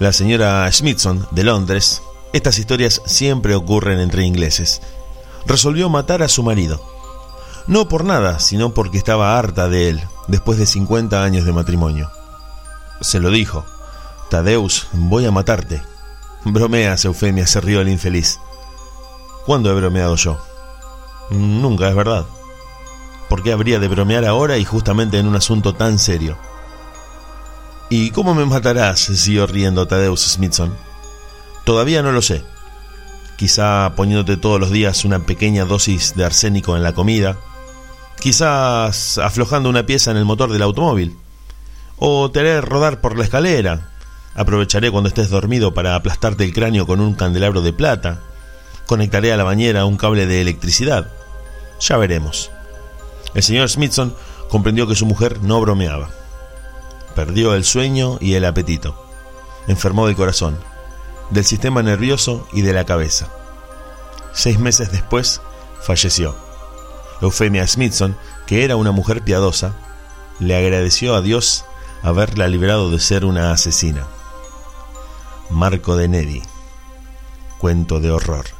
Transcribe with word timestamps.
La 0.00 0.14
señora 0.14 0.66
Smithson, 0.72 1.28
de 1.30 1.44
Londres, 1.44 2.00
estas 2.32 2.56
historias 2.56 3.02
siempre 3.04 3.54
ocurren 3.54 4.00
entre 4.00 4.24
ingleses, 4.24 4.80
resolvió 5.44 5.90
matar 5.90 6.22
a 6.22 6.28
su 6.28 6.42
marido. 6.42 6.80
No 7.66 7.86
por 7.86 8.04
nada, 8.04 8.38
sino 8.38 8.72
porque 8.72 8.96
estaba 8.96 9.38
harta 9.38 9.68
de 9.68 9.90
él, 9.90 10.02
después 10.26 10.58
de 10.58 10.64
50 10.64 11.22
años 11.22 11.44
de 11.44 11.52
matrimonio. 11.52 12.10
Se 13.02 13.20
lo 13.20 13.28
dijo, 13.28 13.66
Tadeus, 14.30 14.86
voy 14.92 15.26
a 15.26 15.32
matarte. 15.32 15.82
Bromeas, 16.46 17.04
Eufemia, 17.04 17.46
se 17.46 17.60
rió 17.60 17.82
el 17.82 17.90
infeliz. 17.90 18.40
¿Cuándo 19.44 19.70
he 19.70 19.74
bromeado 19.74 20.16
yo? 20.16 20.38
Nunca, 21.28 21.90
es 21.90 21.94
verdad. 21.94 22.24
¿Por 23.28 23.42
qué 23.42 23.52
habría 23.52 23.78
de 23.78 23.88
bromear 23.88 24.24
ahora 24.24 24.56
y 24.56 24.64
justamente 24.64 25.18
en 25.18 25.26
un 25.26 25.36
asunto 25.36 25.74
tan 25.74 25.98
serio? 25.98 26.38
¿Y 27.92 28.12
cómo 28.12 28.36
me 28.36 28.44
matarás? 28.46 29.00
siguió 29.00 29.48
riendo 29.48 29.88
Tadeus 29.88 30.20
Smithson. 30.20 30.72
Todavía 31.64 32.04
no 32.04 32.12
lo 32.12 32.22
sé. 32.22 32.44
Quizá 33.36 33.94
poniéndote 33.96 34.36
todos 34.36 34.60
los 34.60 34.70
días 34.70 35.04
una 35.04 35.18
pequeña 35.26 35.64
dosis 35.64 36.14
de 36.14 36.24
arsénico 36.24 36.76
en 36.76 36.84
la 36.84 36.92
comida. 36.92 37.36
Quizás 38.20 39.18
aflojando 39.18 39.68
una 39.68 39.86
pieza 39.86 40.12
en 40.12 40.18
el 40.18 40.24
motor 40.24 40.52
del 40.52 40.62
automóvil. 40.62 41.16
O 41.98 42.30
te 42.30 42.38
haré 42.38 42.60
rodar 42.60 43.00
por 43.00 43.18
la 43.18 43.24
escalera. 43.24 43.90
Aprovecharé 44.36 44.92
cuando 44.92 45.08
estés 45.08 45.28
dormido 45.28 45.74
para 45.74 45.96
aplastarte 45.96 46.44
el 46.44 46.54
cráneo 46.54 46.86
con 46.86 47.00
un 47.00 47.14
candelabro 47.14 47.60
de 47.60 47.72
plata. 47.72 48.20
Conectaré 48.86 49.32
a 49.32 49.36
la 49.36 49.42
bañera 49.42 49.84
un 49.84 49.96
cable 49.96 50.26
de 50.26 50.40
electricidad. 50.40 51.10
Ya 51.80 51.96
veremos. 51.96 52.52
El 53.34 53.42
señor 53.42 53.68
Smithson 53.68 54.14
comprendió 54.48 54.86
que 54.86 54.94
su 54.94 55.06
mujer 55.06 55.42
no 55.42 55.60
bromeaba. 55.60 56.19
Perdió 57.14 57.54
el 57.54 57.64
sueño 57.64 58.18
y 58.20 58.34
el 58.34 58.44
apetito. 58.44 58.94
Enfermó 59.66 60.06
del 60.06 60.16
corazón, 60.16 60.58
del 61.30 61.44
sistema 61.44 61.82
nervioso 61.82 62.46
y 62.52 62.62
de 62.62 62.72
la 62.72 62.84
cabeza. 62.84 63.28
Seis 64.32 64.58
meses 64.58 64.92
después 64.92 65.40
falleció. 65.80 66.34
Eufemia 67.20 67.66
Smithson, 67.66 68.16
que 68.46 68.64
era 68.64 68.76
una 68.76 68.92
mujer 68.92 69.22
piadosa, 69.22 69.74
le 70.38 70.56
agradeció 70.56 71.14
a 71.14 71.20
Dios 71.20 71.64
haberla 72.02 72.48
librado 72.48 72.90
de 72.90 72.98
ser 72.98 73.24
una 73.24 73.52
asesina. 73.52 74.06
Marco 75.50 75.96
de 75.96 76.08
Nedi. 76.08 76.42
Cuento 77.58 78.00
de 78.00 78.10
horror. 78.10 78.59